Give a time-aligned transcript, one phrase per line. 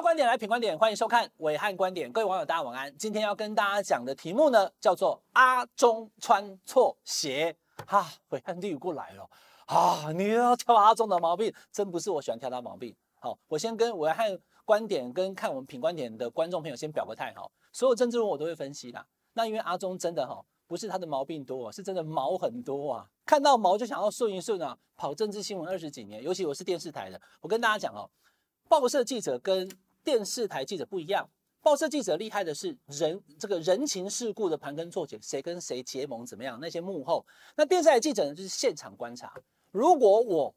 [0.00, 2.10] 观点来品观点，欢迎收看暐瀚观点。
[2.10, 2.96] 各位网友，大家晚安。
[2.96, 7.54] 今天要跟大家讲的题目呢，叫做阿中穿错鞋。
[7.86, 9.28] 哈，暐瀚弟过来了。
[9.66, 12.96] 啊，你要挑阿中的毛病，真不是我喜欢挑他毛病。
[13.16, 17.46] 好，我先跟暐瀚观点跟看我们品观点的观众朋友先表个态哈。
[17.70, 19.04] 所有政治人我都会分析啦。
[19.34, 23.06] 那因为阿中真的哈，不是他的毛病多，是真的毛很多啊。
[23.26, 24.76] 看到毛就想要顺一顺啊。
[24.96, 28.08] 跑政治新闻二十几年，尤其我是电视台的，我跟大家讲哦。
[28.68, 29.68] 报社记者跟
[30.02, 31.28] 电视台记者不一样，
[31.62, 37.24] 报社记者厉害的是人这个人情世故的盘根错节，谁跟谁结盟怎么样，那些幕后。
[37.56, 39.32] 那电视台记者呢，就是现场观察。
[39.70, 40.54] 如果我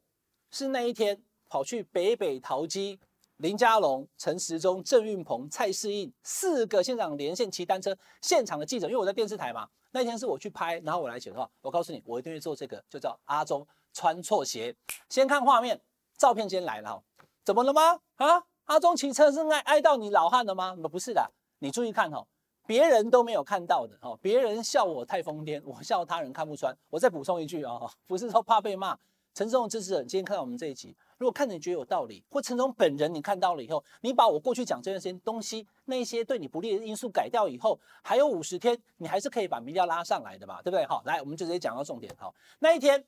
[0.50, 2.98] 是那一天跑去北北桃机，
[3.38, 14.74] 林佳龙、陈时中、郑运鹏、蔡适应四个现场连线骑单车现场的记者，因为我在电视台嘛，那天是我去拍，然后我来写的话，我告诉你，我一定会做这个，就叫阿中穿错鞋。
[15.10, 15.80] 先看画面，
[16.16, 17.02] 照片先来了。
[17.44, 18.00] 怎么了吗？
[18.14, 20.74] 啊，阿中骑车是爱爱到你老汉了吗？
[20.90, 22.26] 不是的，你注意看哈，
[22.66, 26.74] 别人都没有看到的哈，别人笑我太疯癫，我笑他人看不穿。
[26.88, 28.98] 我再补充一句啊，不是说怕被骂。
[29.34, 40.86] 陈总的支持者今天看到我们这一集，如果看着你觉得有道理，或陈总本人你看到了以后，你把我过去讲这些东西，那些对你不利的因素改掉以后，还有五十天，你还是可以把民调拉上来的嘛，对不对？
[40.86, 42.14] 好，来，我们就直接讲到重点。
[42.16, 43.04] 好，那一天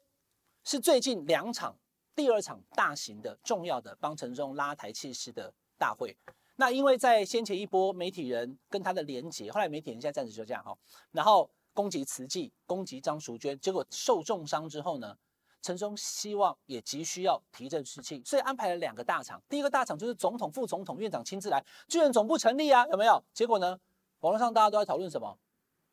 [0.64, 1.74] 是最近两场。
[2.16, 6.16] 第二场大型的、重要的帮陈时中拉抬气势的大会，
[6.56, 10.74] 那因为在先前一波媒体人跟他的连结，后来媒体人现在暂时就这样哈，
[11.12, 15.14] 然后攻击慈济、攻击张淑娟，结果受重伤之后呢，
[15.60, 19.42] 陈时中希望也急需要提振士气，所以安排了两个大场。
[19.48, 23.22] 第一个大场就是总统、副总统、院长亲自来，军人总部成立啊，有没有？
[23.34, 23.78] 结果呢，
[24.20, 25.38] 网络上大家都在讨论什么？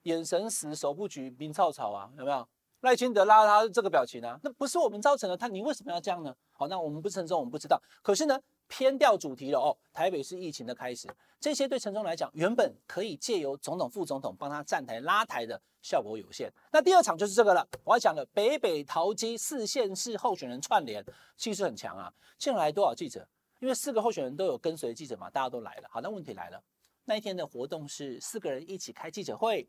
[0.04, 2.48] 眼神死，手不举，兵草草啊，有没有？
[2.84, 4.38] 赖清德拉他这个表情、啊？
[4.44, 6.36] 那不是我们造成的，他你为什么要这样呢？
[6.52, 7.82] 好，那我们不是陈时中，我们不知道。
[8.02, 8.38] 可是呢，
[8.68, 9.78] 偏掉主题了哦。
[9.94, 11.08] 台北是疫情的开始，
[11.40, 16.52] 这些对陈时中来讲，原本可以借由总统、副总统帮他站台拉台的效果有限。
[16.74, 17.66] 那第二场就是这个了。
[17.86, 21.02] 我要讲了，北北桃机四县市候选人串联，
[21.38, 22.14] 气势很强啊。
[22.38, 23.26] 进来多少记者？
[23.62, 25.88] 因为四个候选人都有跟随记者嘛，大家都来了。
[25.90, 26.62] 好，那问题来了，
[27.06, 29.66] 那一天的活动是四个人一起开记者会，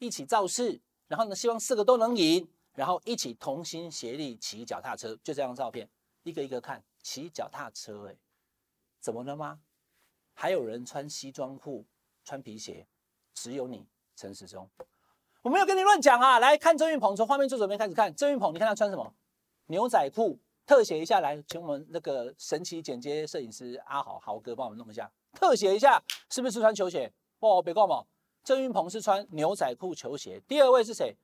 [0.00, 2.48] 一起造势，然后呢，希望四个都能赢。
[2.76, 5.88] 然后一起同心协力骑脚踏车，就这张照片，
[6.22, 8.16] 一个一个看，骑脚踏车，哎，
[9.00, 9.58] 怎么了吗？
[10.34, 11.86] 还有人穿西装裤、
[12.22, 12.86] 穿皮鞋，
[13.32, 14.68] 只有你陈时中，
[15.40, 16.38] 我没有跟你乱讲啊！
[16.38, 19.14] 来看郑云鹏，从画面最左边开始看，郑云鹏，你看他穿什么？
[19.68, 27.10] 牛仔裤，特写一下来，请我们那个神奇剪接摄影师阿豪豪哥帮我们弄一下，特写一下，是不是穿球鞋？
[27.38, 28.04] 哦，别挂嘛，
[28.44, 30.38] 郑云鹏是穿牛仔裤、球鞋。
[30.46, 31.16] 第二位是谁？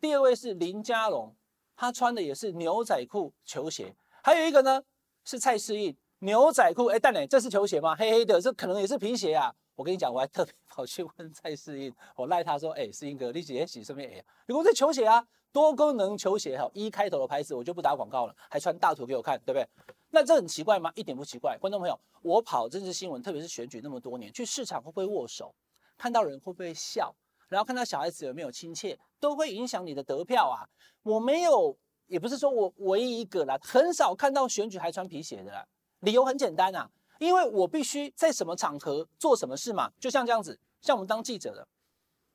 [0.00, 1.34] 第二位是林佳龙，
[1.74, 3.94] 他穿的也是牛仔裤、球鞋。
[4.22, 4.80] 还有一个呢
[5.24, 6.86] 是蔡适应，牛仔裤。
[6.86, 7.96] 哎，蛋磊，这是球鞋吗？
[7.96, 9.52] 黑黑的，这可能也是皮鞋啊。
[9.74, 14.24] 我跟你讲，我还特别跑去问蔡适应，我赖他说，哎，适应哥，你鞋洗什么哎？
[14.46, 19.68] 如果这球鞋啊，多功能球鞋哈，一开头的牌子，我就不打广告了，还穿大图给我看，对不对？
[20.10, 20.92] 那这很奇怪吗？
[20.94, 21.58] 一点不奇怪。
[21.58, 25.52] 观众朋友，我跑政治新闻，特别是选举那么多年，去市场会不会握手？
[25.96, 27.12] 看到人会不会笑？
[27.48, 30.68] 然后看到小孩子有没有亲切，都会影响你的得票啊！
[31.02, 31.76] 我没有，
[32.06, 35.66] 也不是说我唯一一个啦，很少看到选举还穿皮鞋的啦。
[36.00, 39.90] 理由很简单啊，因为我必须在什么场合做什么事嘛。
[39.98, 41.66] 就像这样子，像我们当记者的，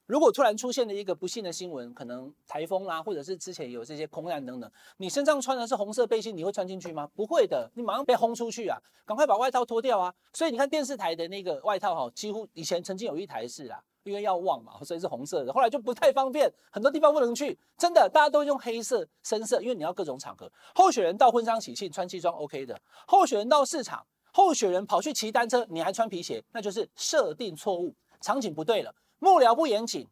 [0.06, 7.08] 如果突然出现了一个不幸的新闻，可能台风啦，或者是之前有这些空难等等，你身上穿的是红色背心，你会穿进去吗？
[7.16, 8.78] 不会的，你马上被轰出去啊！
[9.06, 10.14] 赶快把外套脱掉啊！
[10.34, 13.82] 所以你看电视台的那个外套哈，几乎以前曾经有一台是啊。
[14.04, 15.52] 因为要旺嘛，所以是红色的。
[15.52, 17.58] 后来就不太方便，很多地方不能去。
[17.78, 20.52] 真的，大家都用黑色、深色，因为你要各种场合。
[20.76, 28.94] 候选人到婚丧喜庆穿西装 OK 的，候选人到市场，候选人跑去骑单车，你还穿皮鞋，那就是设定错误，场景不对了。
[29.20, 30.08] 幕僚不严谨，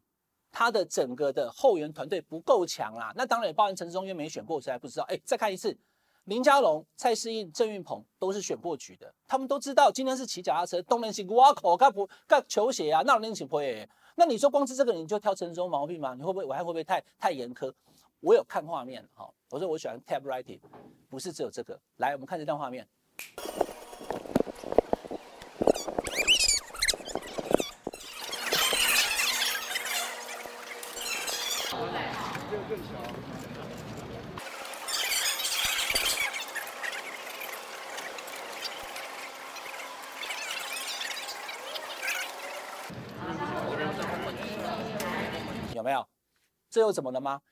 [0.50, 3.12] 他的整个的后援团队不够强啦。
[3.14, 5.04] 那当然也包含陈时中，因为没选过，谁还不知道？
[5.04, 5.76] 哎，再看一次。
[6.24, 13.88] 林佳龙、蔡适应、郑运鹏都是选破局的，他们都知道今天是骑脚踏车，东人行挖口盖不盖球鞋啊，那人行不会。
[14.14, 16.14] 那你说光是这个你就挑陈松毛病吗？
[16.14, 17.72] 你会不会我还会不会太太严苛？
[18.20, 20.60] 我有看画面哈，我说我喜欢 tab writing，
[21.08, 21.80] 不是只有这个。
[21.96, 22.86] 来，我们看这段画面。
[45.82, 46.06] 有没有？
[46.70, 47.42] 这又怎么了吗？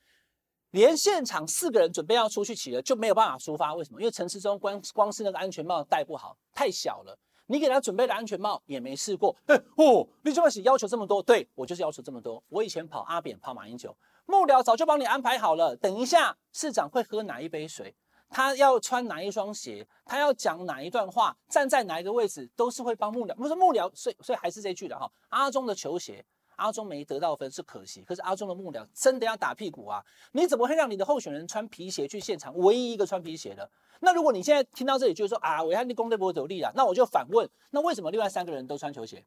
[0.71, 3.73] 连现场四个人准备要出去骑了，就没有办法出发。
[3.75, 3.99] 为什么？
[3.99, 7.17] 因为陈时中光光是那个安全帽戴不好，太小了。
[7.47, 9.35] 你给他准备的安全帽也没试过。
[9.47, 11.21] 哎 哦，你怎么是要求这么多？
[11.21, 12.41] 对，我就是要求这么多。
[12.47, 13.93] 我以前跑阿扁、跑马英九，
[14.25, 15.75] 幕僚早就帮你安排好了。
[15.75, 17.93] 等一下，市长会喝哪一杯水？
[18.29, 19.85] 他要穿哪一双鞋？
[20.05, 21.35] 他要讲哪一段话？
[21.49, 22.49] 站在哪一个位置？
[22.55, 23.35] 都是会帮幕僚。
[23.35, 25.11] 不是幕僚，所以所以还是这句的哈。
[25.27, 26.25] 阿中的球鞋，
[26.61, 30.03] 阿中没得到分是可惜，可是阿中的幕僚真的要打屁股啊！
[30.31, 32.55] 你怎么会让你的候选人穿皮鞋去现场？
[32.57, 33.67] 唯一一个穿皮鞋的。
[34.01, 39.25] 那如果你现在听到这里就是说啊，暐瀚你功德不走力啊，那我就反问：那为什么另外三个人都穿球鞋？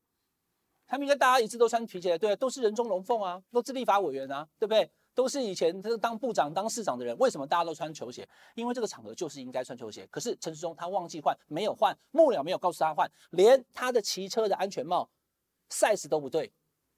[0.87, 4.89] 他们应该大家一致都穿皮鞋，对啊，都是人中龙凤啊，都是立法委员啊，对不对？
[5.15, 8.29] 都是以前这当部长、当市长的人，为什么大家都穿球鞋？
[8.55, 10.07] 因为这个场合就是应该穿球鞋。
[10.11, 15.09] 可是陈时中他忘记换，没有换，幕僚没有告诉他换，连他的骑车的安全帽
[15.71, 16.53] size 都不对，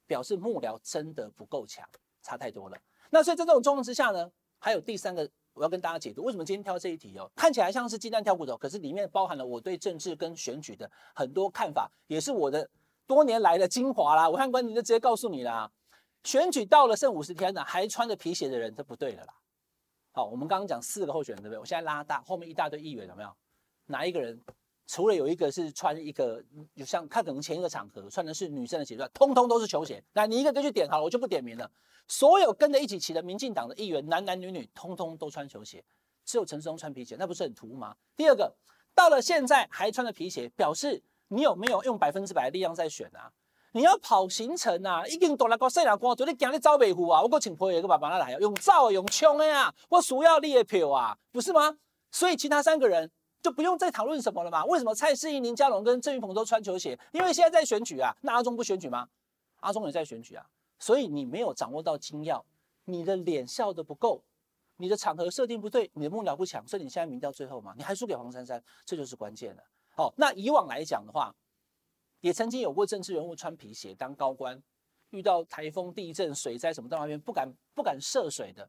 [0.07, 1.87] 表示幕僚真的不够强，
[2.23, 2.77] 差太多了。
[3.11, 7.29] 那所以在这种状况之下呢，还有第三个我要跟大家解读，为什么今天挑这一题哦？
[7.35, 12.67] 看起来像是鸡蛋挑骨头，可是里面包含了我对政治跟选举的很多看法，也是我的
[13.05, 14.29] 多年来的精华啦。
[14.29, 15.71] 我看官，你就直接告诉你啦。
[16.23, 19.33] 选举到了剩五十天了，还穿着皮鞋的人，这不对了啦。
[20.11, 21.59] 好，我们刚刚讲四个候选人，对不对？
[21.59, 23.33] 我现在拉大，后面一大堆议员，有没有？
[23.85, 24.39] 哪一个人？
[24.87, 26.41] 除了有一个是穿一个，
[26.73, 30.01] 有像他可能前一个场合穿的是女生的鞋段，通通都是球鞋。
[30.13, 31.69] 那你一个个去点好了，我就不点名了。
[32.07, 35.83] 所有跟着一起骑的民进党的议员，男男女女，通通都穿球鞋，
[36.23, 37.93] 只有陈时中穿皮鞋，那不是很突兀吗？
[38.15, 38.55] 第二个，
[38.95, 43.29] 到了现在还穿着皮鞋，表示你有没有用百分之百的力量在选啊？
[43.73, 51.77] 你要跑行程啊，已经大了个细了个，昨天讲你走北湖啊，我够请朋友一个爸爸来，用走用冲的呀，我需要你的票啊，不是吗？
[52.09, 53.11] 所以其他三个人
[53.47, 54.65] 就不用再讨论什么了嘛？
[54.65, 56.99] 为什么蔡适应、林佳龙跟郑云鹏都穿球鞋？
[57.13, 59.07] 因为现在在选举啊，那阿中不选举吗？
[59.61, 60.45] 阿中也在选举啊，
[60.77, 62.45] 所以你没有掌握到精要，
[62.83, 64.21] 你的脸笑得不够，
[64.75, 69.63] 你的场合设定不对，你的幕僚不强，所以你现在民调最后嘛，你还输给黄珊珊，这就是关键了。
[69.95, 71.33] 好，那以往来讲的话。
[72.21, 74.59] 也曾经有过政治人物穿皮鞋当高官，
[75.11, 78.67] 遇到台风、地震、水灾什么到那边不敢不敢涉水的，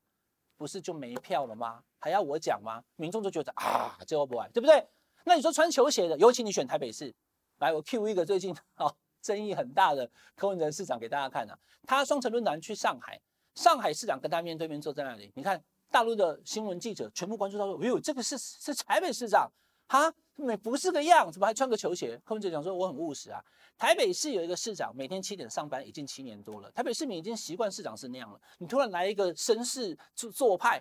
[0.59, 1.83] 不是就没票了吗？
[1.99, 2.83] 还要我讲吗？
[2.97, 4.87] 民众就觉得啊，这我不爱，对不对？
[5.25, 7.15] 那你说穿球鞋的，尤其你选台北市，
[7.59, 13.19] 来我 Q 一个最近 哦争议很大的柯文哲市长给大家看啊，他双城论坛去上海，
[13.55, 19.51] 上海市长跟他面对面坐在那里，你看大陆的新闻记者全部关注到说，哎呦，这个是是台北市长
[19.89, 20.13] 哈。
[20.41, 22.17] 没不是个样，怎么还穿个球鞋？
[22.25, 23.45] 柯文哲讲说我很务实啊。
[23.77, 26.71] 台北市有一个市长，每天七点上班，已经七年多了。
[26.71, 28.41] 台北市民已经习惯市长是那样了。
[28.59, 30.81] 你突然来一个绅士做做派，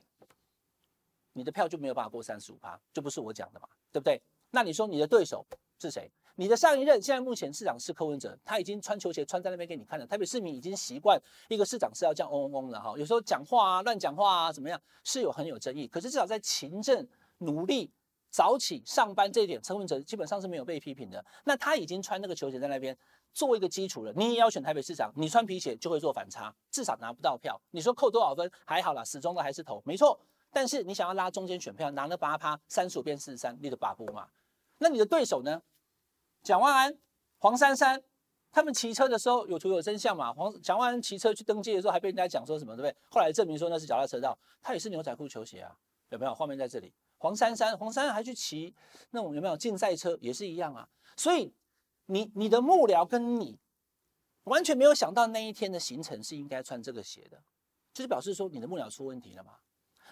[1.33, 4.21] 你的票就没有办法过三十五趴，就不是我讲的嘛，对不对？
[4.51, 5.43] 那你说你的对手
[5.79, 6.09] 是谁？
[6.35, 10.05] 你的上一任现在目前市长是柯文哲，他已经穿球鞋穿在那边给你看了。
[10.05, 11.19] 台北市民已经习惯
[11.49, 17.07] 一个市长是要这样嗡嗡嗡的哈，有时候讲话啊乱讲话啊怎么样是有很有争议，可是至少在勤政
[17.39, 17.91] 努力。
[18.37, 21.25] 早起上班这一点，陈文哲基本上是没有被批评的。
[21.43, 22.95] 那他已经穿那个球鞋在那边
[23.33, 24.13] 做一个基础了。
[24.15, 27.59] 你也要选台北市长，你穿皮鞋就会做反差，至少拿不到票。
[27.71, 30.19] 你说扣多少分还好啦，始终都还是投，没错。
[30.51, 34.27] 但是你想要拉中间选票，拿了八趴，三十五变四十三，你的把不嘛？
[34.77, 35.59] 那你的对手呢？
[36.43, 36.95] 蒋万安、
[37.39, 37.99] 黄珊珊，
[38.51, 40.31] 他们骑车的时候有图有真相嘛？
[40.31, 42.95] 黄蒋万安骑车去登记的时候，还被人家讲说什么，对不对？
[43.09, 45.75] 后来证明说那是脚踏车道，他也是牛仔裤球鞋啊，
[46.09, 46.35] 有没有？
[46.35, 46.93] 画面在这里。
[47.17, 48.73] 黄珊珊，黄珊珊还去骑
[49.11, 50.87] 那种有没有竞赛车，也是一样啊。
[51.15, 51.53] 所以
[52.05, 53.59] 你你的幕僚跟你
[54.43, 57.41] 完全没有想到那一天的行程是应该穿这个鞋的，
[57.93, 59.53] 就是表示说你的幕僚出问题了嘛。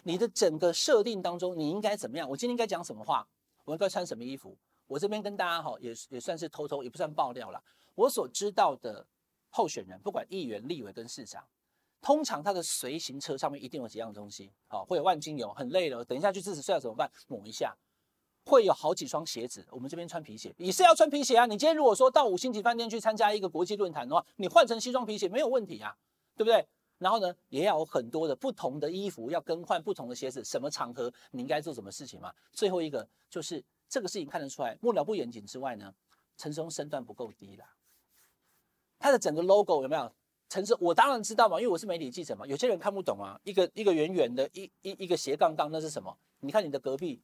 [0.04, 2.30] 你的整个设定当中你应该怎么样？
[2.30, 3.28] 我今天应该讲什么话？
[3.64, 4.58] 我应该穿什么衣服？
[4.88, 7.64] 我这边跟大家哈也也算是偷偷也不算爆料了。
[7.96, 9.08] 我所知道的
[9.50, 11.44] 候选人，不管议员、立委跟市长。
[12.02, 17.12] 通常他的随行车上面一定有几样东西，好，会有万金油，很累了，等一下去支持睡觉怎么办？
[17.28, 17.76] 抹一下，
[18.46, 19.66] 会有好几双鞋子。
[19.72, 21.48] 我们这边穿皮鞋，也是要穿皮鞋啊。
[21.48, 25.98] 你今天如果说到五星级饭店去参加一个国际论坛的话，你换成西装皮鞋没有问题啊，
[26.36, 26.68] 对不对？
[27.00, 32.32] 然后呢，也要有很多的不同的衣服，要更换不同的鞋子，什么场合你应该做什么事情嘛。
[32.54, 35.92] 最后一个就是这个事情看得出来，幕僚不严谨之外呢，
[36.38, 37.66] 陈松身段不够低啦，
[39.00, 40.14] 他的整个 logo 有没有？
[40.48, 42.46] 陈时，我当然知道嘛，因为我是媒体记者嘛。
[42.46, 46.16] 有些人看不懂啊，一个一个圆圆的，一一一个斜杠杠，那是什么？
[46.40, 47.22] 你看你的隔壁，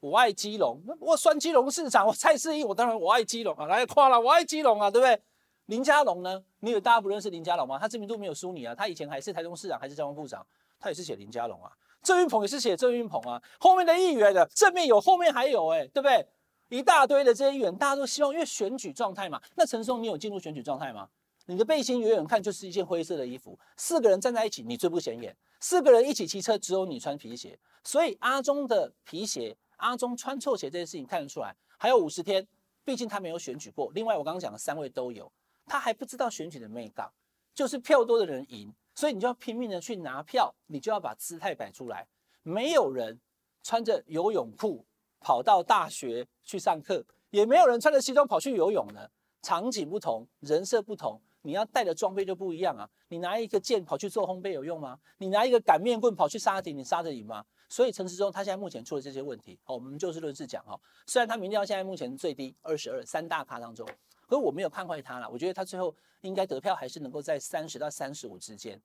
[0.00, 5.20] 我爱基隆，我酸基隆市长，我蔡适应，我当然我爱基隆啊，来夸了，我爱基隆啊，对不对？
[5.66, 6.42] 林佳龙呢？
[6.60, 7.78] 你有大家不认识林佳龙吗？
[7.78, 10.44] 他知名度没有输你啊，他以前还是台中市长，还是交通部长，
[10.78, 11.70] 他也是写林佳龙啊。
[12.02, 16.26] 郑运鹏也是写郑运鹏啊，后面的议员的正面有，后面还有、欸，哎，对不对？
[16.68, 19.40] 一大堆的这些议员，大家都希望，因为选举状态嘛。
[19.54, 21.08] 那陈松，你有进入选举状态吗？
[21.46, 25.36] 你的背心远远看就是一件灰色的衣服，四个人站在一起，你最不显眼。
[25.60, 31.54] 四个人一起骑车，只有你穿皮鞋，所以阿中的皮鞋，阿中穿错鞋这件事情看得出来。
[31.76, 32.46] 还有五十天，
[32.84, 33.90] 毕竟他没有选举过。
[33.94, 35.30] 另外，我刚刚讲的三位都有，
[35.66, 37.12] 他还不知道选举的眉角，
[37.54, 42.06] 就是票多的人赢，所以你就要拼命的去拿票，你就要把姿态摆出来。
[42.42, 43.20] 没有人
[43.62, 44.84] 穿着游泳裤
[45.20, 49.10] 跑到大学去上课，也没有人穿着西装跑去游泳的。
[49.42, 52.88] 场景不同，人设不同，你要带的装备就不一样啊！
[53.08, 54.98] 你拿一个剑跑去做烘焙有用吗？
[55.18, 57.44] 你拿一个擀面棍跑去杀敌，你杀得赢吗？
[57.68, 60.78] 所以陈时中他现在目前出了这些问题，好，我们就事论事讲哈。
[61.06, 63.86] 虽然他民调现在目前最低二十二，三大咖当中，
[64.26, 68.80] 可是我没有看坏他啦，我觉得他最后应该得票还是能够在三十到三十五之间，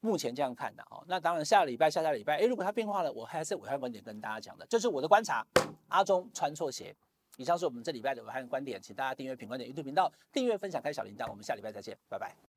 [0.00, 1.02] 目前这样看的哦。
[1.08, 5.42] 那当然下个礼拜、下下礼拜，哎，如果他变化了，我还是暐瀚观点跟大家讲的，这是我的观察。
[5.88, 6.94] 阿中穿错鞋。
[7.36, 12.51] 以上是我们这礼拜的武汉观点，请大家订阅品观点 YouTube 频道，订阅、分享、开小铃铛，我们下礼拜再见，拜拜。